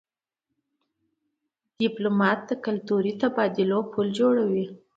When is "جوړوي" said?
4.19-4.65